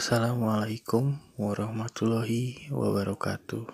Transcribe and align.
Assalamualaikum 0.00 1.20
warahmatullahi 1.36 2.72
wabarakatuh. 2.72 3.68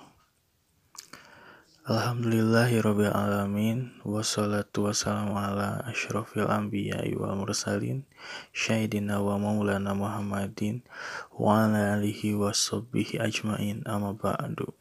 Alhamdulillahirrabbilalamin 1.87 4.03
Wassalatu 4.03 4.91
wassalamu 4.91 5.39
ala 5.39 5.87
ashrafil 5.87 6.51
anbiya 6.51 6.99
wal 7.15 7.39
mursalin 7.39 8.03
Syahidina 8.51 9.23
wa 9.23 9.39
maulana 9.39 9.95
Muhammadin 9.95 10.83
Wa 11.31 11.71
ala 11.71 11.95
alihi 11.95 12.35
wa 12.35 12.51
ajmain. 13.23 13.87
Amma 13.87 14.19
ba'du. 14.19 14.75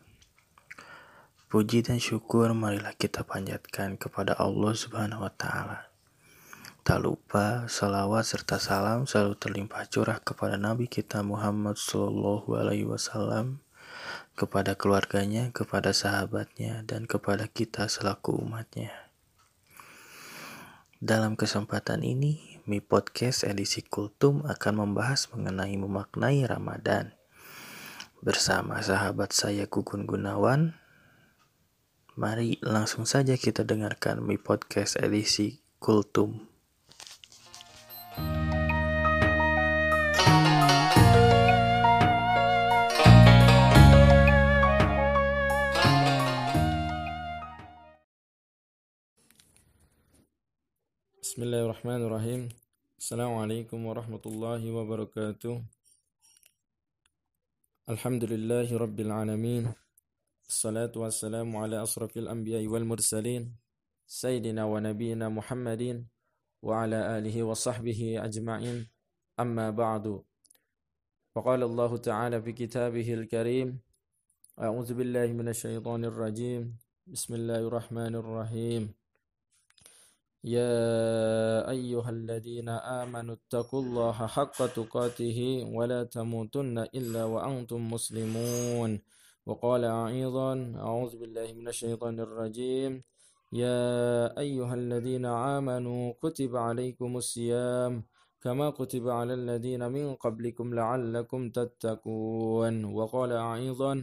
Puji 1.46 1.86
dan 1.86 2.02
syukur 2.02 2.58
marilah 2.58 2.98
kita 2.98 3.22
panjatkan 3.22 4.02
kepada 4.02 4.34
Allah 4.42 4.74
subhanahu 4.74 5.22
wa 5.22 5.30
ta'ala 5.30 5.94
Tak 6.86 7.02
lupa 7.02 7.66
salawat 7.66 8.22
serta 8.30 8.62
salam 8.62 9.10
selalu 9.10 9.34
terlimpah 9.42 9.90
curah 9.90 10.22
kepada 10.22 10.54
Nabi 10.54 10.86
kita 10.86 11.26
Muhammad 11.26 11.82
Sallallahu 11.82 12.46
Alaihi 12.54 12.86
Wasallam, 12.86 13.58
kepada 14.38 14.78
keluarganya, 14.78 15.50
kepada 15.50 15.98
sahabatnya, 15.98 16.86
dan 16.86 17.10
kepada 17.10 17.50
kita 17.50 17.90
selaku 17.90 18.38
umatnya. 18.38 18.94
Dalam 21.02 21.34
kesempatan 21.34 22.06
ini, 22.06 22.62
Mi 22.70 22.86
Podcast 22.86 23.50
edisi 23.50 23.82
Kultum 23.82 24.46
akan 24.46 24.86
membahas 24.86 25.34
mengenai 25.34 25.74
memaknai 25.82 26.46
Ramadan. 26.46 27.18
Bersama 28.22 28.78
sahabat 28.86 29.34
saya 29.34 29.66
Gugun 29.66 30.06
Gunawan, 30.06 30.78
mari 32.14 32.62
langsung 32.62 33.10
saja 33.10 33.34
kita 33.42 33.66
dengarkan 33.66 34.22
Mi 34.22 34.38
Podcast 34.38 35.02
edisi 35.02 35.66
Kultum. 35.82 36.55
بسم 51.46 51.54
الله 51.54 51.66
الرحمن 51.66 52.02
الرحيم 52.10 52.42
السلام 52.98 53.34
عليكم 53.38 53.80
ورحمة 53.86 54.24
الله 54.26 54.62
وبركاته 54.66 55.54
الحمد 57.90 58.24
لله 58.34 58.68
رب 58.74 59.00
العالمين 59.00 59.64
الصلاة 60.50 60.94
والسلام 60.98 61.46
على 61.58 61.84
أشرف 61.86 62.18
الأنبياء 62.18 62.66
والمرسلين 62.66 63.54
سيدنا 64.08 64.66
ونبينا 64.66 65.30
محمد 65.30 66.06
وعلى 66.66 67.00
آله 67.18 67.44
وصحبه 67.44 68.26
أجمعين 68.26 68.90
أما 69.40 69.70
بعد 69.70 70.26
فقال 71.36 71.62
الله 71.64 71.92
تعالى 71.98 72.42
في 72.42 72.52
كتابه 72.58 73.14
الكريم 73.14 73.80
أعوذ 74.66 74.90
بالله 74.98 75.28
من 75.38 75.48
الشيطان 75.54 76.06
الرجيم 76.10 76.74
بسم 77.06 77.32
الله 77.38 77.62
الرحمن 77.70 78.14
الرحيم 78.16 79.05
يا 80.46 81.66
أيها 81.70 82.10
الذين 82.10 82.70
آمنوا 82.70 83.36
اتقوا 83.36 83.82
الله 83.82 84.18
حق 84.36 84.60
تقاته 84.78 85.40
ولا 85.74 86.04
تموتن 86.04 86.78
إلا 86.94 87.24
وأنتم 87.26 87.82
مسلمون. 87.90 89.02
وقال 89.46 89.84
أيضا 89.86 90.52
أعوذ 90.78 91.14
بالله 91.18 91.48
من 91.54 91.68
الشيطان 91.74 92.20
الرجيم. 92.20 93.02
يا 93.54 93.82
أيها 94.38 94.74
الذين 94.74 95.26
آمنوا 95.26 96.14
كتب 96.22 96.56
عليكم 96.56 97.18
الصيام 97.18 98.06
كما 98.42 98.70
كتب 98.70 99.10
على 99.10 99.34
الذين 99.34 99.82
من 99.90 100.16
قبلكم 100.16 100.74
لعلكم 100.74 101.42
تتقون. 101.50 102.86
وقال 102.86 103.32
أيضا 103.34 103.94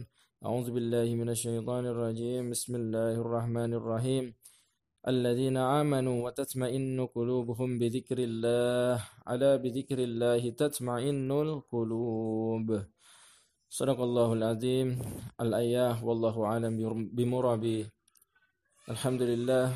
أعوذ 0.45 0.67
بالله 0.75 1.07
من 1.15 1.29
الشيطان 1.29 1.83
الرجيم. 1.87 2.51
بسم 2.51 2.75
الله 2.75 3.13
الرحمن 3.23 3.71
الرحيم. 3.79 4.42
الذين 5.08 5.56
آمنوا 5.56 6.16
وتطمئن 6.24 6.98
قلوبهم 7.16 7.70
بذكر 7.80 8.18
الله 8.18 8.96
على 9.30 9.50
بذكر 9.62 9.98
الله 9.98 10.42
تطمئن 10.52 11.30
القلوب 11.30 12.68
صدق 13.70 13.98
الله 14.00 14.28
العظيم 14.32 14.88
الآية 15.40 16.04
والله 16.04 16.34
أعلم 16.44 16.74
بمرابي 17.16 17.80
الحمد 18.92 19.22
لله 19.22 19.66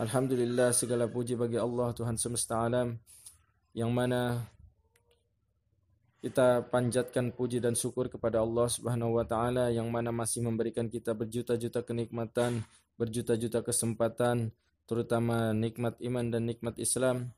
الحمد 0.00 0.32
لله 0.32 0.68
segala 0.72 1.04
puji 1.10 1.36
bagi 1.36 1.60
Allah 1.60 1.92
Tuhan 1.92 2.16
semesta 2.16 2.64
alam 2.64 2.96
yang 3.76 3.92
mana 3.92 4.48
kita 6.24 6.64
panjatkan 6.72 7.36
puji 7.36 7.60
dan 7.60 7.76
syukur 7.76 8.08
kepada 8.08 8.40
Allah 8.40 8.66
Subhanahu 8.70 9.18
wa 9.18 9.24
taala 9.28 9.68
yang 9.74 9.92
mana 9.92 10.08
masih 10.08 10.40
memberikan 10.40 10.88
kita 10.88 11.12
berjuta-juta 11.12 11.84
kenikmatan 11.84 12.64
berjuta-juta 12.95 13.65
kesempatan, 13.65 14.53
terutama 14.85 15.51
nikmat 15.55 15.97
iman 16.03 16.25
dan 16.29 16.45
nikmat 16.45 16.77
Islam. 16.77 17.33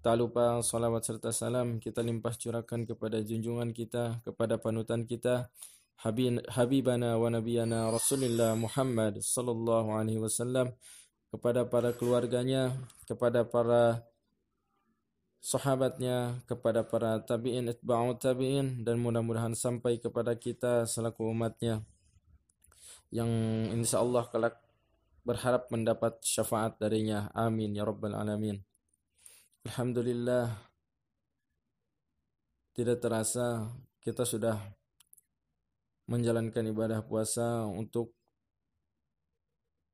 Tak 0.00 0.16
lupa 0.16 0.64
salawat 0.64 1.04
serta 1.04 1.28
salam 1.28 1.76
kita 1.76 2.00
limpah 2.00 2.32
curahkan 2.32 2.88
kepada 2.88 3.20
junjungan 3.20 3.76
kita, 3.76 4.24
kepada 4.24 4.56
panutan 4.56 5.04
kita, 5.04 5.52
Habibana 6.48 7.20
wa 7.20 7.28
Nabiyana 7.28 7.92
Rasulullah 7.92 8.56
Muhammad 8.56 9.20
sallallahu 9.20 9.92
alaihi 9.92 10.16
wasallam, 10.16 10.72
kepada 11.28 11.68
para 11.68 11.92
keluarganya, 11.92 12.72
kepada 13.04 13.44
para 13.44 14.00
sahabatnya, 15.40 16.40
kepada 16.44 16.84
para 16.84 17.20
tabi'in 17.20 17.68
itba'u 17.68 18.16
tabi'in 18.16 18.84
dan 18.84 19.00
mudah-mudahan 19.00 19.52
sampai 19.56 20.00
kepada 20.00 20.36
kita 20.36 20.84
selaku 20.84 21.28
umatnya 21.28 21.84
yang 23.12 23.28
insya 23.72 24.00
Allah 24.00 24.24
kelak 24.28 24.56
berharap 25.24 25.68
mendapat 25.68 26.18
syafaat 26.24 26.80
darinya. 26.80 27.28
Amin 27.36 27.76
ya 27.76 27.84
rabbal 27.84 28.16
alamin. 28.16 28.60
Alhamdulillah 29.68 30.48
tidak 32.72 32.98
terasa 33.04 33.68
kita 34.00 34.24
sudah 34.24 34.56
menjalankan 36.08 36.64
ibadah 36.72 37.04
puasa 37.04 37.68
untuk 37.68 38.16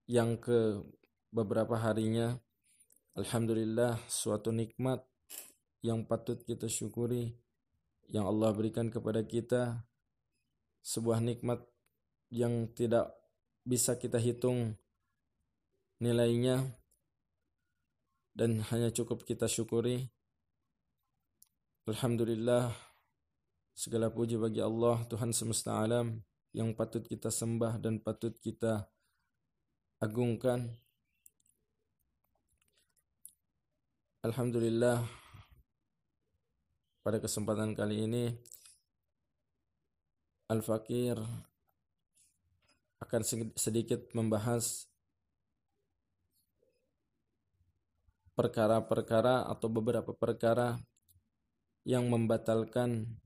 yang 0.06 0.38
ke 0.38 0.80
beberapa 1.34 1.74
harinya. 1.76 2.38
Alhamdulillah 3.18 3.98
suatu 4.06 4.54
nikmat 4.54 5.02
yang 5.82 6.06
patut 6.06 6.40
kita 6.46 6.70
syukuri 6.70 7.34
yang 8.06 8.28
Allah 8.28 8.54
berikan 8.54 8.86
kepada 8.86 9.26
kita 9.26 9.82
sebuah 10.86 11.18
nikmat 11.18 11.64
yang 12.30 12.70
tidak 12.70 13.10
bisa 13.66 13.98
kita 13.98 14.22
hitung 14.22 14.78
nilainya 15.96 16.60
dan 18.36 18.60
hanya 18.68 18.92
cukup 18.92 19.24
kita 19.24 19.48
syukuri. 19.48 20.04
Alhamdulillah 21.88 22.74
segala 23.72 24.12
puji 24.12 24.36
bagi 24.36 24.60
Allah 24.60 25.00
Tuhan 25.08 25.32
semesta 25.32 25.80
alam 25.80 26.20
yang 26.52 26.72
patut 26.76 27.04
kita 27.04 27.32
sembah 27.32 27.80
dan 27.80 28.00
patut 28.00 28.36
kita 28.40 28.88
agungkan. 30.00 30.68
Alhamdulillah 34.26 35.06
pada 37.06 37.22
kesempatan 37.22 37.78
kali 37.78 38.10
ini 38.10 38.24
Al-Fakir 40.50 41.22
akan 42.98 43.22
sedikit 43.54 44.10
membahas 44.10 44.90
perkara-perkara 48.36 49.48
atau 49.48 49.72
beberapa 49.72 50.12
perkara 50.12 50.76
yang 51.88 52.12
membatalkan 52.12 53.16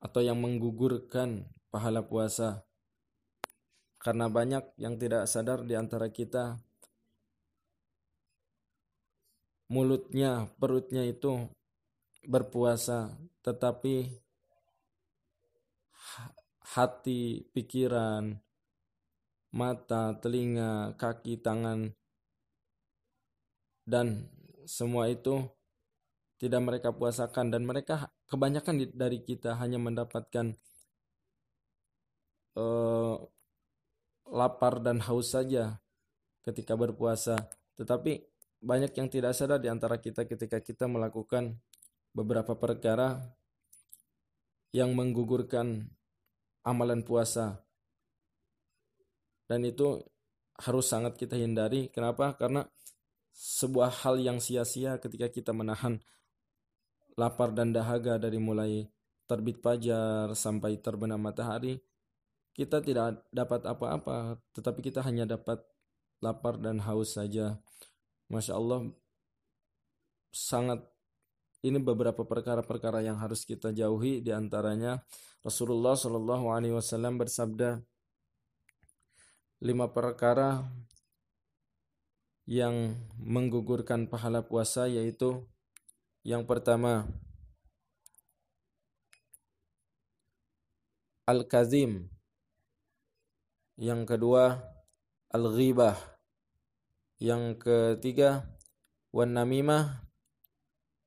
atau 0.00 0.20
yang 0.24 0.40
menggugurkan 0.40 1.44
pahala 1.68 2.00
puasa. 2.00 2.64
Karena 4.00 4.32
banyak 4.32 4.80
yang 4.80 4.96
tidak 4.96 5.28
sadar 5.28 5.66
di 5.66 5.76
antara 5.76 6.08
kita 6.08 6.56
mulutnya, 9.68 10.46
perutnya 10.56 11.02
itu 11.02 11.50
berpuasa, 12.24 13.12
tetapi 13.42 14.08
hati, 16.78 17.44
pikiran, 17.50 18.38
mata, 19.52 20.14
telinga, 20.22 20.94
kaki, 20.94 21.42
tangan 21.42 21.90
dan 23.86 24.26
semua 24.66 25.06
itu 25.06 25.46
tidak 26.36 26.60
mereka 26.60 26.90
puasakan 26.92 27.54
dan 27.54 27.64
mereka 27.64 28.12
kebanyakan 28.28 28.90
dari 28.92 29.22
kita 29.24 29.56
hanya 29.56 29.80
mendapatkan 29.80 30.52
uh, 32.58 33.16
lapar 34.28 34.82
dan 34.82 35.00
haus 35.06 35.32
saja 35.32 35.78
ketika 36.44 36.74
berpuasa 36.74 37.48
tetapi 37.78 38.26
banyak 38.60 38.92
yang 38.98 39.08
tidak 39.08 39.32
sadar 39.32 39.62
di 39.62 39.70
antara 39.70 40.02
kita 40.02 40.26
ketika 40.26 40.58
kita 40.58 40.90
melakukan 40.90 41.56
beberapa 42.16 42.56
perkara 42.56 43.20
yang 44.72 44.96
menggugurkan 44.96 45.88
amalan 46.64 47.00
puasa. 47.06 47.62
Dan 49.46 49.62
itu 49.62 50.02
harus 50.58 50.86
sangat 50.90 51.14
kita 51.14 51.38
hindari. 51.38 51.92
Kenapa? 51.92 52.34
Karena 52.34 52.66
sebuah 53.36 53.92
hal 54.00 54.16
yang 54.16 54.40
sia-sia 54.40 54.96
ketika 54.96 55.28
kita 55.28 55.52
menahan 55.52 56.00
lapar 57.20 57.52
dan 57.52 57.76
dahaga 57.76 58.16
dari 58.16 58.40
mulai 58.40 58.88
terbit 59.28 59.60
fajar 59.60 60.32
sampai 60.32 60.80
terbenam 60.80 61.20
matahari, 61.20 61.76
kita 62.56 62.80
tidak 62.80 63.20
dapat 63.28 63.68
apa-apa, 63.68 64.40
tetapi 64.56 64.80
kita 64.80 65.04
hanya 65.04 65.28
dapat 65.28 65.60
lapar 66.24 66.56
dan 66.56 66.80
haus 66.80 67.12
saja. 67.20 67.60
Masya 68.32 68.56
Allah, 68.56 68.88
sangat 70.32 70.80
ini 71.60 71.76
beberapa 71.76 72.24
perkara-perkara 72.24 73.04
yang 73.04 73.20
harus 73.20 73.44
kita 73.44 73.74
jauhi 73.74 74.24
di 74.24 74.32
antaranya 74.32 75.02
Rasulullah 75.44 75.98
Shallallahu 75.98 76.46
Alaihi 76.52 76.74
Wasallam 76.76 77.18
bersabda 77.18 77.80
lima 79.64 79.88
perkara 79.88 80.62
yang 82.46 82.94
menggugurkan 83.18 84.06
pahala 84.06 84.46
puasa 84.46 84.86
yaitu 84.86 85.42
yang 86.22 86.46
pertama 86.46 87.10
al-kazim. 91.26 92.06
Yang 93.76 94.16
kedua 94.16 94.62
al-ghibah. 95.34 95.98
Yang 97.18 97.62
ketiga 97.62 98.46
wan 99.10 99.34
namimah 99.34 100.06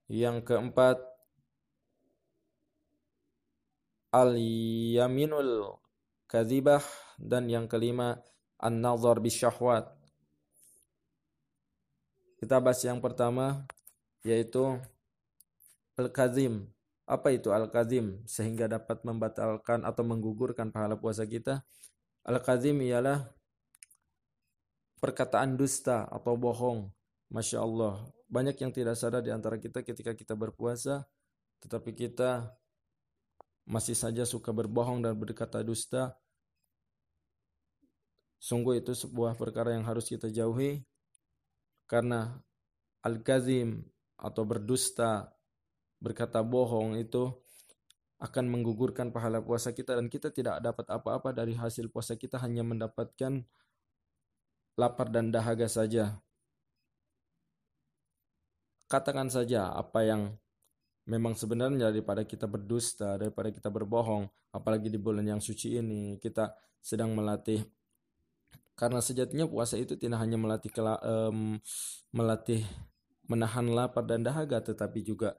yang 0.10 0.42
keempat 0.42 1.00
al-yaminul 4.10 5.78
kadzibah 6.26 6.82
dan 7.22 7.46
yang 7.46 7.70
kelima 7.70 8.24
an-nazar 8.58 9.22
bisyahwat. 9.22 9.99
Kita 12.40 12.56
bahas 12.64 12.80
yang 12.88 13.04
pertama 13.04 13.68
yaitu 14.24 14.80
al-kazim. 16.00 16.72
Apa 17.04 17.36
itu 17.36 17.52
al-kazim 17.52 18.24
sehingga 18.24 18.72
dapat 18.72 19.04
membatalkan 19.04 19.84
atau 19.84 20.04
menggugurkan 20.08 20.72
pahala 20.72 20.96
puasa 20.96 21.28
kita? 21.28 21.68
Al-kazim 22.24 22.80
ialah 22.80 23.28
perkataan 25.04 25.60
dusta 25.60 26.08
atau 26.08 26.40
bohong. 26.40 26.88
Masya 27.28 27.60
Allah 27.60 28.08
banyak 28.32 28.56
yang 28.56 28.72
tidak 28.72 28.96
sadar 28.96 29.20
di 29.20 29.36
antara 29.36 29.60
kita 29.60 29.84
ketika 29.84 30.16
kita 30.16 30.34
berpuasa, 30.38 31.04
tetapi 31.60 31.92
kita 31.92 32.56
masih 33.68 33.94
saja 33.94 34.24
suka 34.24 34.56
berbohong 34.56 35.04
dan 35.04 35.14
berkata 35.18 35.60
dusta. 35.60 36.16
Sungguh 38.40 38.80
itu 38.80 38.96
sebuah 38.96 39.36
perkara 39.36 39.76
yang 39.76 39.84
harus 39.84 40.08
kita 40.08 40.32
jauhi 40.32 40.88
karena 41.90 42.38
al-kazim 43.02 43.82
atau 44.14 44.46
berdusta, 44.46 45.34
berkata 45.98 46.46
bohong 46.46 47.02
itu 47.02 47.34
akan 48.22 48.46
menggugurkan 48.52 49.10
pahala 49.10 49.42
puasa 49.42 49.74
kita 49.74 49.98
dan 49.98 50.06
kita 50.12 50.30
tidak 50.30 50.62
dapat 50.62 50.86
apa-apa 50.92 51.34
dari 51.34 51.58
hasil 51.58 51.90
puasa 51.90 52.14
kita 52.14 52.38
hanya 52.38 52.62
mendapatkan 52.62 53.42
lapar 54.78 55.08
dan 55.10 55.34
dahaga 55.34 55.66
saja. 55.66 56.22
Katakan 58.86 59.32
saja 59.32 59.74
apa 59.74 60.06
yang 60.06 60.36
memang 61.10 61.34
sebenarnya 61.34 61.90
daripada 61.90 62.22
kita 62.22 62.46
berdusta, 62.46 63.18
daripada 63.18 63.50
kita 63.50 63.74
berbohong, 63.74 64.30
apalagi 64.54 64.94
di 64.94 65.00
bulan 65.02 65.26
yang 65.26 65.42
suci 65.42 65.82
ini 65.82 66.22
kita 66.22 66.54
sedang 66.84 67.18
melatih 67.18 67.66
karena 68.80 69.04
sejatinya 69.04 69.44
puasa 69.44 69.76
itu 69.76 70.00
tidak 70.00 70.24
hanya 70.24 70.40
melatih 70.40 70.72
um, 71.04 71.60
melatih 72.16 72.64
menahan 73.28 73.68
lapar 73.68 74.08
dan 74.08 74.24
dahaga 74.24 74.64
tetapi 74.64 75.04
juga 75.04 75.36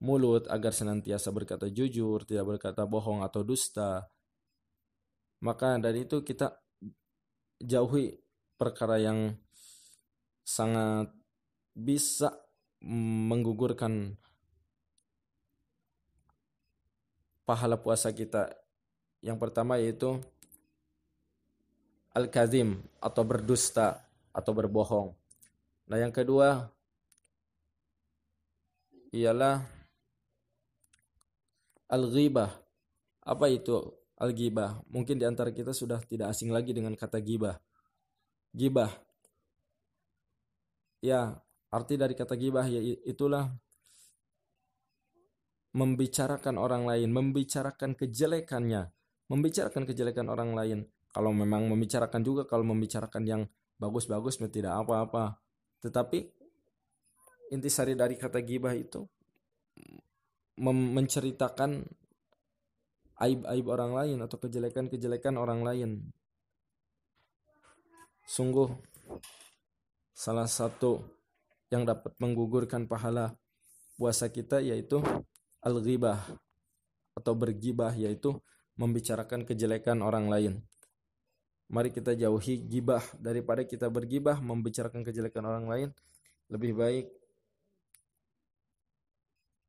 mulut 0.00 0.44
agar 0.52 0.72
senantiasa 0.76 1.32
berkata 1.32 1.72
jujur, 1.72 2.24
tidak 2.28 2.56
berkata 2.56 2.84
bohong 2.84 3.24
atau 3.24 3.40
dusta. 3.40 4.08
Maka 5.40 5.80
dari 5.80 6.04
itu 6.04 6.20
kita 6.20 6.52
jauhi 7.60 8.16
perkara 8.56 9.00
yang 9.00 9.36
sangat 10.44 11.12
bisa 11.76 12.32
menggugurkan 12.84 14.16
pahala 17.48 17.80
puasa 17.80 18.12
kita. 18.12 18.52
Yang 19.24 19.38
pertama 19.40 19.80
yaitu 19.80 20.20
al-kazim 22.16 22.80
atau 22.96 23.22
berdusta 23.28 24.00
atau 24.32 24.52
berbohong. 24.56 25.12
Nah, 25.92 25.98
yang 26.00 26.10
kedua 26.10 26.64
ialah 29.12 29.60
al-ghibah. 31.92 32.50
Apa 33.20 33.52
itu 33.52 33.76
al-ghibah? 34.16 34.80
Mungkin 34.88 35.20
di 35.20 35.28
antara 35.28 35.52
kita 35.52 35.76
sudah 35.76 36.00
tidak 36.08 36.32
asing 36.32 36.48
lagi 36.48 36.72
dengan 36.72 36.96
kata 36.96 37.20
gibah. 37.20 37.60
Gibah. 38.56 38.88
Ya, 41.04 41.36
Arti 41.66 41.98
dari 41.98 42.14
kata 42.16 42.38
gibah 42.38 42.64
ya 42.64 42.80
itulah 43.04 43.52
membicarakan 45.76 46.56
orang 46.56 46.88
lain, 46.88 47.12
membicarakan 47.12 47.92
kejelekannya, 47.92 48.88
membicarakan 49.28 49.84
kejelekan 49.84 50.26
orang 50.32 50.56
lain. 50.56 50.78
Kalau 51.16 51.32
memang 51.32 51.64
membicarakan 51.72 52.20
juga, 52.20 52.44
kalau 52.44 52.60
membicarakan 52.68 53.24
yang 53.24 53.42
bagus-bagus 53.80 54.36
tidak 54.52 54.84
apa-apa. 54.84 55.40
Tetapi 55.80 56.28
intisari 57.56 57.96
dari 57.96 58.20
kata 58.20 58.44
gibah 58.44 58.76
itu 58.76 59.00
menceritakan 60.60 61.88
aib-aib 63.16 63.64
orang 63.64 63.96
lain 63.96 64.18
atau 64.20 64.36
kejelekan-kejelekan 64.36 65.40
orang 65.40 65.64
lain. 65.64 65.90
Sungguh 68.28 68.68
salah 70.12 70.44
satu 70.44 71.00
yang 71.72 71.88
dapat 71.88 72.12
menggugurkan 72.20 72.84
pahala 72.84 73.32
puasa 73.96 74.28
kita 74.28 74.60
yaitu 74.60 75.00
al-ghibah 75.64 76.20
atau 77.16 77.32
bergibah 77.32 77.96
yaitu 77.96 78.36
membicarakan 78.76 79.48
kejelekan 79.48 80.04
orang 80.04 80.28
lain. 80.28 80.60
Mari 81.66 81.90
kita 81.90 82.14
jauhi 82.14 82.62
gibah 82.62 83.02
daripada 83.18 83.66
kita 83.66 83.90
bergibah 83.90 84.38
membicarakan 84.38 85.02
kejelekan 85.02 85.42
orang 85.42 85.66
lain. 85.66 85.88
Lebih 86.46 86.78
baik 86.78 87.06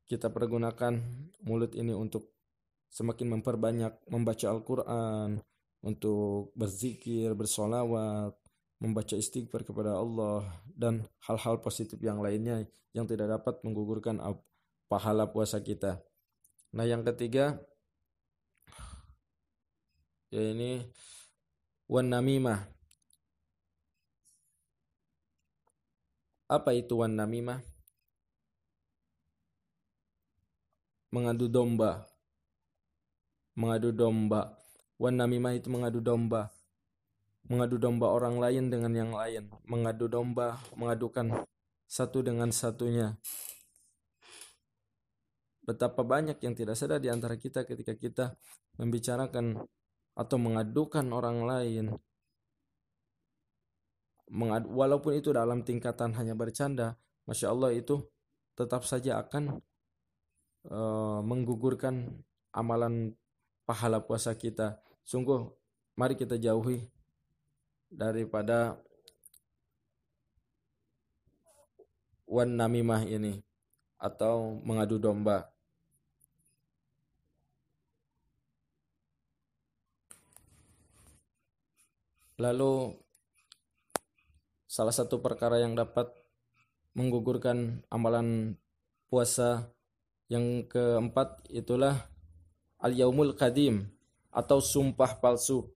kita 0.08 0.30
pergunakan 0.30 0.94
mulut 1.44 1.74
ini 1.74 1.92
untuk 1.92 2.32
semakin 2.88 3.38
memperbanyak 3.38 3.92
membaca 4.08 4.46
Al-Quran, 4.48 5.42
untuk 5.84 6.54
berzikir, 6.56 7.36
bersolawat, 7.36 8.32
membaca 8.78 9.14
istighfar 9.18 9.66
kepada 9.66 9.98
Allah 9.98 10.46
dan 10.70 11.04
hal-hal 11.26 11.58
positif 11.60 11.98
yang 11.98 12.22
lainnya 12.22 12.64
yang 12.94 13.04
tidak 13.04 13.38
dapat 13.38 13.60
menggugurkan 13.66 14.22
pahala 14.86 15.28
puasa 15.28 15.60
kita. 15.60 16.00
Nah, 16.72 16.86
yang 16.86 17.02
ketiga 17.04 17.58
ya 20.28 20.42
ini 20.52 20.84
wan 21.88 22.12
namimah. 22.12 22.68
Apa 26.48 26.76
itu 26.76 27.00
wan 27.00 27.16
namimah? 27.16 27.60
Mengadu 31.10 31.48
domba. 31.48 32.04
Mengadu 33.56 33.90
domba. 33.96 34.54
Wan 35.00 35.16
namimah 35.16 35.56
itu 35.56 35.72
mengadu 35.72 36.04
domba 36.04 36.52
mengadu 37.48 37.80
domba 37.80 38.12
orang 38.12 38.36
lain 38.36 38.68
dengan 38.68 38.92
yang 38.92 39.10
lain, 39.16 39.48
mengadu 39.64 40.06
domba, 40.06 40.60
mengadukan 40.76 41.48
satu 41.88 42.20
dengan 42.20 42.52
satunya. 42.52 43.16
Betapa 45.64 46.04
banyak 46.04 46.40
yang 46.44 46.52
tidak 46.56 46.76
sadar 46.76 47.00
di 47.00 47.08
antara 47.12 47.36
kita 47.36 47.64
ketika 47.64 47.96
kita 47.96 48.24
membicarakan 48.76 49.64
atau 50.18 50.34
mengadukan 50.34 51.06
orang 51.14 51.46
lain. 51.46 51.84
Mengadu, 54.28 54.66
walaupun 54.74 55.14
itu 55.14 55.30
dalam 55.30 55.62
tingkatan 55.62 56.12
hanya 56.18 56.34
bercanda, 56.34 56.98
masya 57.24 57.54
Allah 57.54 57.70
itu 57.72 58.02
tetap 58.58 58.82
saja 58.82 59.22
akan 59.22 59.62
uh, 60.68 61.22
menggugurkan 61.22 62.18
amalan 62.50 63.14
pahala 63.62 64.02
puasa 64.02 64.34
kita. 64.34 64.82
Sungguh, 65.06 65.48
mari 65.94 66.18
kita 66.18 66.34
jauhi 66.36 66.82
daripada 67.88 68.76
wan 72.28 72.52
namimah 72.52 73.08
ini 73.08 73.40
atau 73.96 74.60
mengadu 74.60 75.00
domba. 75.00 75.48
Lalu 82.38 82.94
salah 84.70 84.94
satu 84.94 85.18
perkara 85.18 85.58
yang 85.58 85.74
dapat 85.74 86.06
menggugurkan 86.94 87.82
amalan 87.90 88.54
puasa 89.10 89.74
yang 90.30 90.62
keempat 90.70 91.50
itulah 91.50 92.06
al-yaumul 92.78 93.34
kadim 93.34 93.90
atau 94.30 94.62
sumpah 94.62 95.18
palsu 95.18 95.66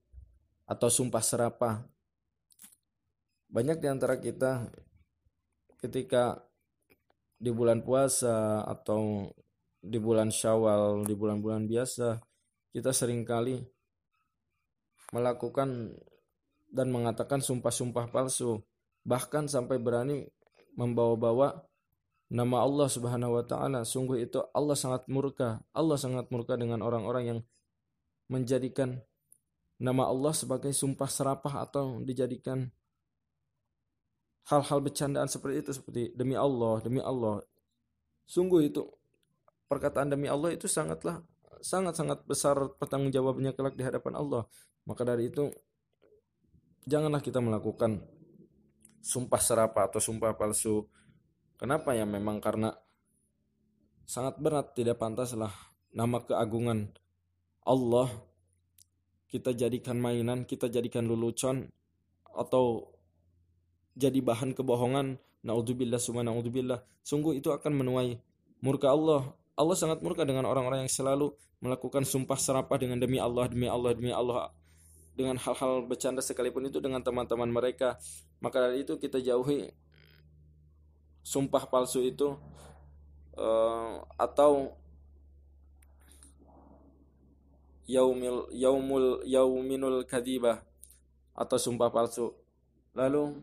atau 0.62 0.86
sumpah 0.86 1.18
serapah. 1.24 1.82
Banyak 3.50 3.82
di 3.82 3.88
antara 3.90 4.22
kita 4.22 4.70
ketika 5.82 6.46
di 7.42 7.50
bulan 7.50 7.82
puasa 7.82 8.62
atau 8.62 9.34
di 9.82 9.98
bulan 9.98 10.30
Syawal, 10.30 11.02
di 11.02 11.14
bulan-bulan 11.18 11.66
biasa, 11.66 12.22
kita 12.70 12.94
sering 12.94 13.26
kali 13.26 13.58
melakukan 15.10 15.90
dan 16.72 16.88
mengatakan 16.88 17.44
sumpah-sumpah 17.44 18.08
palsu, 18.08 18.64
bahkan 19.04 19.44
sampai 19.44 19.76
berani 19.76 20.24
membawa-bawa 20.72 21.60
nama 22.32 22.64
Allah 22.64 22.88
Subhanahu 22.88 23.36
wa 23.36 23.44
taala. 23.44 23.84
Sungguh 23.84 24.24
itu 24.24 24.40
Allah 24.56 24.72
sangat 24.72 25.04
murka. 25.12 25.60
Allah 25.76 26.00
sangat 26.00 26.32
murka 26.32 26.56
dengan 26.56 26.80
orang-orang 26.80 27.24
yang 27.28 27.38
menjadikan 28.32 29.04
nama 29.76 30.08
Allah 30.08 30.32
sebagai 30.32 30.72
sumpah 30.72 31.10
serapah 31.12 31.68
atau 31.68 32.00
dijadikan 32.00 32.72
hal-hal 34.48 34.80
bercandaan 34.80 35.28
seperti 35.28 35.56
itu 35.60 35.70
seperti 35.76 36.02
demi 36.16 36.32
Allah, 36.32 36.80
demi 36.80 37.04
Allah. 37.04 37.44
Sungguh 38.24 38.64
itu 38.64 38.88
perkataan 39.68 40.08
demi 40.08 40.26
Allah 40.32 40.56
itu 40.56 40.64
sangatlah 40.64 41.20
sangat-sangat 41.62 42.24
besar 42.24 42.56
pertanggungjawabannya 42.80 43.52
kelak 43.52 43.76
di 43.76 43.84
hadapan 43.84 44.16
Allah. 44.16 44.42
Maka 44.88 45.06
dari 45.06 45.28
itu 45.30 45.52
janganlah 46.86 47.22
kita 47.22 47.38
melakukan 47.38 48.02
sumpah 49.02 49.40
serapah 49.42 49.90
atau 49.90 49.98
sumpah 49.98 50.34
palsu. 50.38 50.86
Kenapa 51.58 51.94
ya? 51.94 52.06
Memang 52.06 52.38
karena 52.42 52.74
sangat 54.06 54.38
berat, 54.38 54.74
tidak 54.74 54.98
pantaslah 54.98 55.52
nama 55.94 56.22
keagungan 56.22 56.90
Allah 57.62 58.10
kita 59.32 59.56
jadikan 59.56 59.96
mainan, 59.96 60.44
kita 60.44 60.68
jadikan 60.68 61.08
lelucon 61.08 61.70
atau 62.36 62.92
jadi 63.96 64.20
bahan 64.20 64.52
kebohongan. 64.52 65.16
Naudzubillah 65.42 65.98
summa 65.98 66.22
naudzubillah. 66.22 66.84
Sungguh 67.02 67.40
itu 67.40 67.50
akan 67.50 67.72
menuai 67.80 68.20
murka 68.60 68.92
Allah. 68.92 69.32
Allah 69.56 69.76
sangat 69.76 70.04
murka 70.04 70.22
dengan 70.28 70.46
orang-orang 70.46 70.86
yang 70.86 70.92
selalu 70.92 71.34
melakukan 71.64 72.04
sumpah 72.04 72.36
serapah 72.36 72.76
dengan 72.76 73.00
demi 73.00 73.16
Allah, 73.16 73.48
demi 73.48 73.66
Allah, 73.66 73.90
demi 73.96 74.12
Allah 74.12 74.52
dengan 75.12 75.36
hal-hal 75.36 75.84
bercanda 75.84 76.24
sekalipun 76.24 76.68
itu 76.68 76.80
dengan 76.80 77.04
teman-teman 77.04 77.48
mereka. 77.48 78.00
Maka 78.40 78.68
dari 78.68 78.84
itu 78.84 78.96
kita 78.96 79.20
jauhi 79.20 79.72
sumpah 81.22 81.70
palsu 81.70 82.02
itu 82.02 82.34
uh, 83.38 84.02
atau 84.18 84.74
yaumil 87.86 88.50
yaumul 88.50 89.22
yauminul 89.28 90.02
kadibah 90.08 90.64
atau 91.36 91.56
sumpah 91.60 91.92
palsu. 91.92 92.32
Lalu 92.92 93.40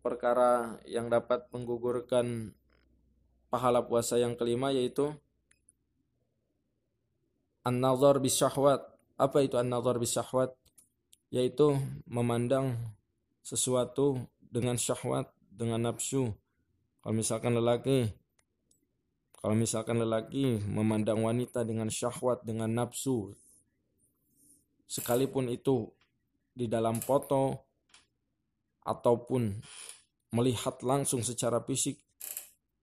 perkara 0.00 0.78
yang 0.86 1.10
dapat 1.10 1.48
menggugurkan 1.52 2.54
pahala 3.50 3.84
puasa 3.84 4.16
yang 4.16 4.38
kelima 4.38 4.72
yaitu 4.72 5.12
an-nazar 7.66 8.22
bisyahwat 8.22 8.95
apa 9.16 9.40
itu 9.40 9.56
an-nazar 9.56 9.96
bisyahwat? 9.96 10.52
Yaitu 11.32 11.74
memandang 12.06 12.76
sesuatu 13.42 14.20
dengan 14.38 14.78
syahwat, 14.78 15.32
dengan 15.50 15.90
nafsu. 15.90 16.32
Kalau 17.02 17.14
misalkan 17.16 17.56
lelaki 17.56 18.12
kalau 19.36 19.54
misalkan 19.54 20.02
lelaki 20.02 20.58
memandang 20.64 21.22
wanita 21.22 21.62
dengan 21.62 21.86
syahwat, 21.86 22.42
dengan 22.42 22.66
nafsu, 22.66 23.30
sekalipun 24.90 25.46
itu 25.52 25.86
di 26.50 26.66
dalam 26.66 26.98
foto 26.98 27.54
ataupun 28.82 29.54
melihat 30.34 30.82
langsung 30.82 31.22
secara 31.22 31.62
fisik, 31.62 31.94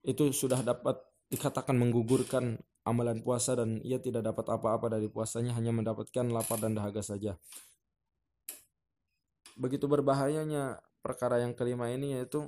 itu 0.08 0.32
sudah 0.32 0.64
dapat 0.64 1.04
dikatakan 1.28 1.76
menggugurkan 1.76 2.56
amalan 2.84 3.24
puasa 3.24 3.56
dan 3.56 3.80
ia 3.84 4.00
tidak 4.00 4.28
dapat 4.28 4.46
apa-apa 4.52 5.00
dari 5.00 5.08
puasanya 5.08 5.56
hanya 5.56 5.72
mendapatkan 5.72 6.28
lapar 6.28 6.60
dan 6.60 6.76
dahaga 6.76 7.00
saja. 7.00 7.40
Begitu 9.56 9.88
berbahayanya 9.88 10.84
perkara 11.00 11.40
yang 11.40 11.56
kelima 11.56 11.92
ini 11.92 12.20
yaitu 12.20 12.48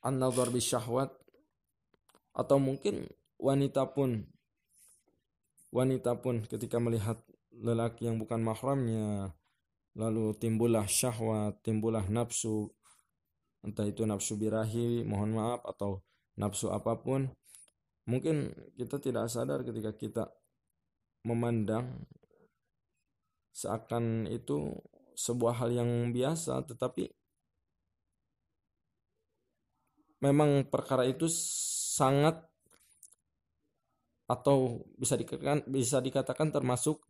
an-nazar 0.00 0.48
syahwat 0.56 1.12
atau 2.32 2.56
mungkin 2.56 3.04
wanita 3.36 3.84
pun 3.92 4.24
wanita 5.74 6.16
pun 6.20 6.44
ketika 6.48 6.80
melihat 6.80 7.20
lelaki 7.52 8.08
yang 8.08 8.16
bukan 8.16 8.40
mahramnya 8.40 9.36
lalu 9.98 10.32
timbullah 10.38 10.86
syahwat, 10.86 11.60
timbullah 11.60 12.06
nafsu 12.06 12.70
entah 13.60 13.84
itu 13.84 14.08
nafsu 14.08 14.40
birahi, 14.40 15.04
mohon 15.04 15.36
maaf 15.36 15.60
atau 15.68 16.00
nafsu 16.40 16.72
apa 16.72 16.96
pun 16.96 17.28
Mungkin 18.08 18.54
kita 18.78 18.96
tidak 18.96 19.28
sadar 19.28 19.60
ketika 19.66 19.92
kita 19.92 20.24
memandang 21.26 22.06
seakan 23.52 24.24
itu 24.30 24.72
sebuah 25.18 25.60
hal 25.60 25.70
yang 25.76 25.90
biasa, 26.14 26.64
tetapi 26.64 27.12
memang 30.24 30.68
perkara 30.68 31.04
itu 31.04 31.28
sangat 31.96 32.40
atau 34.30 34.86
bisa 34.94 35.18
dikatakan 35.18 35.66
bisa 35.66 35.98
dikatakan 35.98 36.54
termasuk 36.54 37.02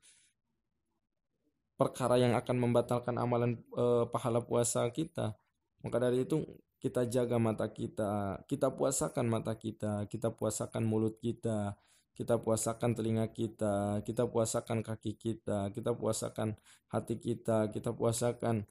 perkara 1.76 2.16
yang 2.16 2.32
akan 2.32 2.56
membatalkan 2.56 3.16
amalan 3.20 3.60
e, 3.76 4.08
pahala 4.08 4.40
puasa 4.40 4.88
kita. 4.88 5.36
Maka 5.84 5.96
dari 5.96 6.24
itu 6.24 6.44
kita 6.80 7.04
jaga 7.04 7.36
mata 7.36 7.68
kita, 7.68 8.40
kita 8.48 8.72
puasakan 8.72 9.28
mata 9.28 9.52
kita, 9.52 10.08
kita 10.08 10.32
puasakan 10.32 10.82
mulut 10.88 11.20
kita, 11.20 11.76
kita 12.16 12.40
puasakan 12.40 12.96
telinga 12.96 13.28
kita, 13.28 14.00
kita 14.00 14.24
puasakan 14.24 14.80
kaki 14.80 15.12
kita, 15.20 15.68
kita 15.76 15.92
puasakan 15.92 16.56
hati 16.88 17.20
kita, 17.20 17.68
kita 17.68 17.92
puasakan 17.92 18.64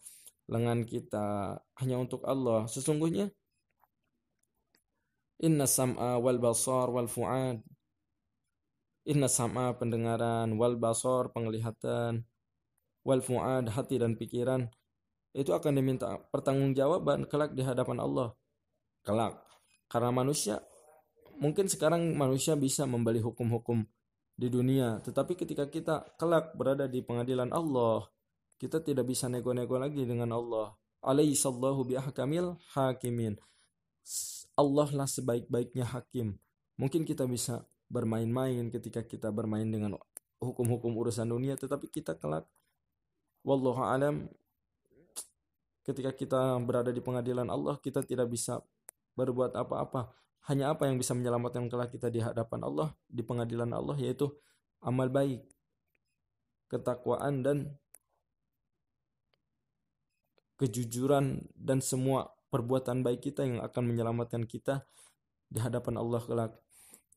lengan 0.50 0.82
kita 0.90 1.58
hanya 1.78 2.02
untuk 2.02 2.26
Allah. 2.26 2.66
Sesungguhnya 2.66 3.30
Inna 5.40 5.70
sam'a 5.70 6.20
wal 6.20 6.42
basar 6.42 6.92
wal 6.92 7.08
fu'ad 7.08 7.64
Inna 9.08 9.30
sam'a 9.32 9.78
pendengaran 9.78 10.58
wal 10.60 10.76
basar 10.76 11.32
penglihatan 11.32 12.28
wal 13.08 13.22
fu'ad 13.24 13.72
hati 13.72 14.02
dan 14.02 14.20
pikiran 14.20 14.68
itu 15.34 15.54
akan 15.54 15.78
diminta 15.78 16.18
pertanggungjawaban 16.34 17.30
kelak 17.30 17.54
di 17.54 17.62
hadapan 17.62 18.02
Allah. 18.02 18.30
Kelak. 19.06 19.40
Karena 19.90 20.10
manusia 20.14 20.62
mungkin 21.40 21.72
sekarang 21.72 22.14
manusia 22.14 22.54
bisa 22.60 22.84
membeli 22.84 23.24
hukum-hukum 23.24 23.88
di 24.40 24.48
dunia, 24.48 25.04
tetapi 25.04 25.36
ketika 25.36 25.68
kita 25.68 26.16
kelak 26.16 26.56
berada 26.56 26.88
di 26.88 27.04
pengadilan 27.04 27.52
Allah, 27.52 28.08
kita 28.56 28.80
tidak 28.80 29.08
bisa 29.08 29.28
nego-nego 29.28 29.76
lagi 29.76 30.04
dengan 30.08 30.32
Allah. 30.36 30.76
Alaihi 31.04 31.36
sallahu 31.36 31.88
biahkamil 31.88 32.60
hakimin. 32.76 33.36
Allah 34.56 34.90
lah 34.96 35.08
sebaik-baiknya 35.08 35.88
hakim. 35.88 36.40
Mungkin 36.80 37.04
kita 37.04 37.28
bisa 37.28 37.68
bermain-main 37.92 38.72
ketika 38.72 39.04
kita 39.04 39.32
bermain 39.32 39.68
dengan 39.68 40.00
hukum-hukum 40.40 40.96
urusan 40.96 41.28
dunia, 41.28 41.60
tetapi 41.60 41.92
kita 41.92 42.16
kelak 42.16 42.48
wallahu 43.44 43.80
alam 43.84 44.28
ketika 45.90 46.14
kita 46.14 46.62
berada 46.62 46.94
di 46.94 47.02
pengadilan 47.02 47.50
Allah 47.50 47.82
kita 47.82 48.06
tidak 48.06 48.30
bisa 48.30 48.62
berbuat 49.18 49.58
apa-apa. 49.58 50.14
Hanya 50.48 50.72
apa 50.74 50.86
yang 50.86 51.02
bisa 51.02 51.18
menyelamatkan 51.18 51.68
kelak 51.68 51.90
kita 51.94 52.14
di 52.14 52.22
hadapan 52.22 52.64
Allah 52.64 52.90
di 53.10 53.26
pengadilan 53.26 53.70
Allah 53.74 53.98
yaitu 53.98 54.30
amal 54.80 55.10
baik 55.12 55.44
ketakwaan 56.70 57.42
dan 57.42 57.58
kejujuran 60.62 61.44
dan 61.58 61.80
semua 61.82 62.30
perbuatan 62.54 63.02
baik 63.02 63.32
kita 63.32 63.46
yang 63.46 63.60
akan 63.64 63.84
menyelamatkan 63.90 64.46
kita 64.46 64.86
di 65.50 65.60
hadapan 65.60 65.98
Allah 65.98 66.22
kelak. 66.22 66.52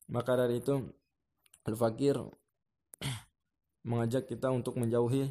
Maka 0.09 0.33
dari 0.35 0.61
itu 0.61 0.83
Al-Fakir 1.69 2.19
mengajak 3.89 4.27
kita 4.27 4.51
untuk 4.51 4.77
menjauhi 4.81 5.31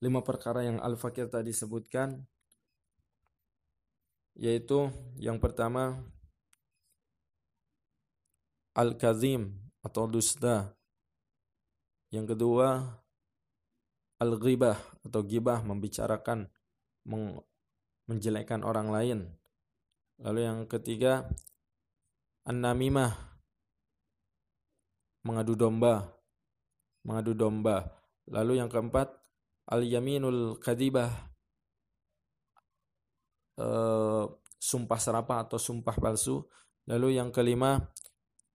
lima 0.00 0.24
perkara 0.24 0.64
yang 0.64 0.80
Al-Fakir 0.80 1.28
tadi 1.28 1.52
sebutkan 1.52 2.20
yaitu 4.40 4.88
yang 5.20 5.36
pertama 5.36 6.00
Al-Kazim 8.72 9.52
atau 9.84 10.08
dusta 10.08 10.72
yang 12.10 12.24
kedua 12.24 13.00
al-ghibah 14.20 14.76
atau 15.06 15.24
gibah 15.24 15.64
membicarakan 15.64 16.50
menjelekkan 18.04 18.60
orang 18.60 18.88
lain. 18.92 19.18
Lalu 20.20 20.40
yang 20.44 20.58
ketiga 20.68 21.24
an-namimah 22.44 23.16
mengadu 25.24 25.56
domba, 25.56 26.12
mengadu 27.06 27.32
domba. 27.32 27.88
Lalu 28.28 28.60
yang 28.60 28.68
keempat 28.68 29.19
al-yaminul 29.70 30.58
kadibah 30.58 31.08
e, 33.54 33.66
sumpah 34.58 35.00
serapah 35.00 35.46
atau 35.46 35.56
sumpah 35.56 35.96
palsu. 35.96 36.42
Lalu 36.90 37.22
yang 37.22 37.30
kelima 37.30 37.78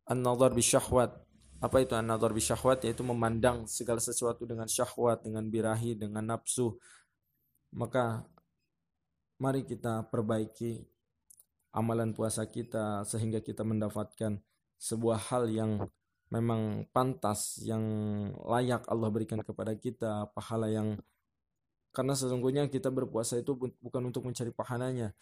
an-nadhar 0.06 0.52
bisyahwat 0.52 1.26
apa 1.66 1.82
itu 1.82 1.96
an-nazar 1.96 2.36
bi 2.36 2.44
syahwat 2.44 2.84
yaitu 2.84 3.02
memandang 3.02 3.64
segala 3.66 3.98
sesuatu 3.98 4.44
dengan 4.44 4.68
syahwat, 4.68 5.24
dengan 5.24 5.48
birahi, 5.48 5.96
dengan 5.96 6.36
nafsu. 6.36 6.76
Maka 7.74 8.22
mari 9.40 9.64
kita 9.66 10.06
perbaiki 10.12 10.84
amalan 11.76 12.14
puasa 12.16 12.48
kita 12.48 13.04
sehingga 13.08 13.40
kita 13.42 13.64
mendapatkan 13.66 14.40
sebuah 14.80 15.32
hal 15.32 15.50
yang 15.52 15.72
memang 16.36 16.84
pantas 16.92 17.64
yang 17.64 17.84
layak 18.44 18.84
Allah 18.92 19.10
berikan 19.10 19.40
kepada 19.40 19.72
kita, 19.80 20.28
pahala 20.36 20.68
yang 20.68 21.00
karena 21.96 22.12
sesungguhnya 22.12 22.68
kita 22.68 22.92
berpuasa 22.92 23.40
itu 23.40 23.56
bukan 23.56 24.12
untuk 24.12 24.28
mencari 24.28 24.52
pahalanya. 24.52 25.16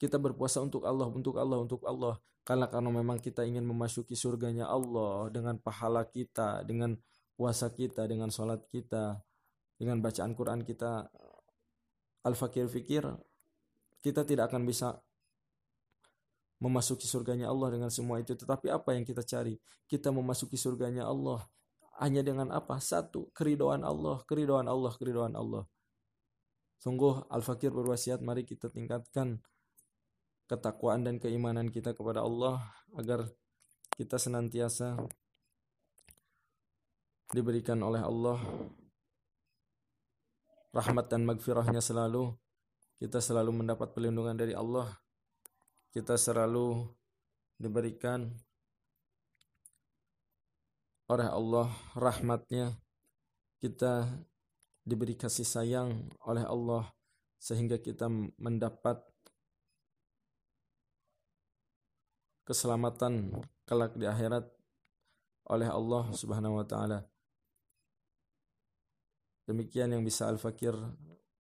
Kita 0.00 0.16
berpuasa 0.16 0.64
untuk 0.64 0.88
Allah, 0.88 1.04
untuk 1.12 1.36
Allah, 1.36 1.60
untuk 1.60 1.84
Allah. 1.84 2.16
Karena 2.48 2.64
karena 2.68 2.88
memang 2.88 3.20
kita 3.20 3.44
ingin 3.44 3.64
memasuki 3.64 4.16
surganya 4.16 4.64
Allah 4.64 5.28
dengan 5.28 5.60
pahala 5.60 6.08
kita, 6.08 6.64
dengan 6.64 6.96
puasa 7.36 7.68
kita, 7.68 8.08
dengan 8.08 8.32
sholat 8.32 8.64
kita, 8.72 9.20
dengan 9.76 10.00
bacaan 10.00 10.32
Quran 10.32 10.64
kita, 10.64 11.12
al-fakir 12.24 12.72
fikir, 12.72 13.04
kita 14.00 14.24
tidak 14.24 14.48
akan 14.48 14.64
bisa 14.64 14.96
memasuki 16.62 17.06
surganya 17.08 17.50
Allah 17.50 17.74
dengan 17.74 17.90
semua 17.90 18.22
itu. 18.22 18.34
Tetapi 18.34 18.70
apa 18.70 18.94
yang 18.94 19.02
kita 19.02 19.22
cari? 19.26 19.58
Kita 19.86 20.14
memasuki 20.14 20.54
surganya 20.54 21.06
Allah 21.06 21.42
hanya 22.02 22.22
dengan 22.22 22.50
apa? 22.50 22.78
Satu, 22.82 23.30
keridoan 23.34 23.86
Allah, 23.86 24.22
keridoan 24.26 24.66
Allah, 24.66 24.92
keridoan 24.94 25.34
Allah. 25.38 25.64
Sungguh 26.82 27.24
Al-Fakir 27.32 27.72
berwasiat 27.72 28.20
mari 28.20 28.44
kita 28.44 28.68
tingkatkan 28.68 29.40
ketakwaan 30.44 31.00
dan 31.06 31.16
keimanan 31.16 31.72
kita 31.72 31.96
kepada 31.96 32.20
Allah 32.20 32.60
agar 33.00 33.24
kita 33.96 34.20
senantiasa 34.20 35.00
diberikan 37.32 37.80
oleh 37.80 38.04
Allah 38.04 38.36
rahmat 40.76 41.06
dan 41.08 41.24
magfirahnya 41.24 41.80
selalu 41.80 42.36
kita 43.00 43.22
selalu 43.22 43.64
mendapat 43.64 43.94
perlindungan 43.96 44.36
dari 44.36 44.52
Allah 44.52 44.90
kita 45.94 46.18
selalu 46.18 46.90
diberikan 47.54 48.34
oleh 51.06 51.28
Allah 51.30 51.70
rahmatnya 51.94 52.74
kita 53.62 54.04
diberi 54.84 55.16
kasih 55.16 55.46
sayang 55.46 56.12
oleh 56.28 56.44
Allah 56.44 56.90
sehingga 57.40 57.80
kita 57.80 58.10
mendapat 58.36 59.00
keselamatan 62.44 63.32
kelak 63.64 63.96
di 63.96 64.04
akhirat 64.04 64.44
oleh 65.48 65.68
Allah 65.68 66.04
Subhanahu 66.12 66.60
wa 66.60 66.66
taala. 66.68 67.04
Demikian 69.44 69.92
yang 69.92 70.04
bisa 70.04 70.28
Al-Fakir 70.28 70.72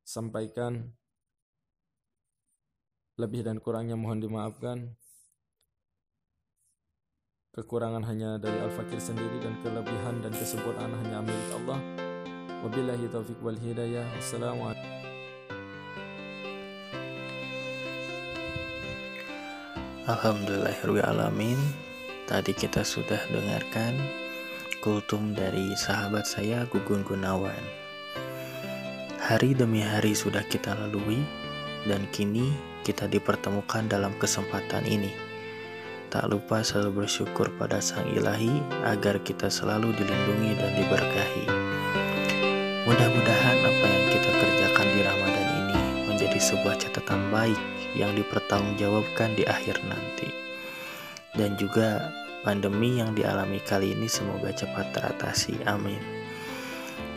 sampaikan. 0.03 0.91
Lebih 3.13 3.45
dan 3.45 3.61
kurangnya 3.61 3.93
mohon 3.93 4.17
dimaafkan. 4.17 4.89
Kekurangan 7.53 8.01
hanya 8.09 8.41
dari 8.41 8.57
Al-Fakir 8.57 8.97
sendiri 8.97 9.37
dan 9.37 9.53
kelebihan 9.61 10.25
dan 10.25 10.33
kesempurnaan 10.33 10.89
hanya 10.89 11.21
milik 11.21 11.49
Allah. 11.61 11.77
Wabillahi 12.65 13.05
taufik 13.13 13.37
wal 13.45 13.53
hidayah. 13.53 14.09
Assalamualaikum. 14.17 14.93
Alhamdulillahirrahmanirrahim 20.03 21.61
Tadi 22.27 22.51
kita 22.51 22.83
sudah 22.83 23.23
dengarkan 23.31 23.95
kultum 24.83 25.31
dari 25.31 25.71
sahabat 25.79 26.27
saya 26.27 26.67
Gugun 26.67 27.07
Gunawan 27.07 27.63
Hari 29.23 29.55
demi 29.55 29.79
hari 29.79 30.11
sudah 30.11 30.43
kita 30.51 30.75
lalui 30.75 31.23
Dan 31.87 32.03
kini 32.11 32.72
kita 32.83 33.07
dipertemukan 33.07 33.87
dalam 33.87 34.11
kesempatan 34.19 34.83
ini 34.83 35.15
Tak 36.13 36.29
lupa 36.29 36.61
selalu 36.61 37.07
bersyukur 37.07 37.49
pada 37.57 37.81
Sang 37.81 38.05
Ilahi 38.11 38.61
Agar 38.85 39.23
kita 39.23 39.49
selalu 39.49 39.95
dilindungi 39.95 40.51
dan 40.59 40.71
diberkahi 40.77 41.45
Mudah-mudahan 42.85 43.57
apa 43.63 43.85
yang 43.87 44.05
kita 44.11 44.29
kerjakan 44.29 44.87
di 44.91 44.99
Ramadan 45.01 45.47
ini 45.65 45.79
Menjadi 46.11 46.37
sebuah 46.37 46.75
catatan 46.77 47.31
baik 47.31 47.73
yang 47.97 48.13
dipertanggungjawabkan 48.17 49.37
di 49.37 49.45
akhir 49.45 49.81
nanti. 49.85 50.29
Dan 51.33 51.57
juga 51.57 52.13
pandemi 52.45 53.01
yang 53.01 53.17
dialami 53.17 53.61
kali 53.61 53.93
ini 53.97 54.05
semoga 54.09 54.53
cepat 54.53 54.93
teratasi. 54.93 55.65
Amin. 55.65 56.01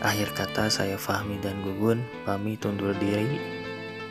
Akhir 0.04 0.32
kata 0.36 0.68
saya 0.68 1.00
Fahmi 1.00 1.40
dan 1.40 1.60
Gugun 1.64 2.04
pamit 2.24 2.64
undur 2.64 2.92
diri. 2.96 3.64